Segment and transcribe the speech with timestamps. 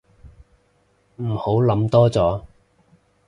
[1.17, 2.41] 唔好諗多咗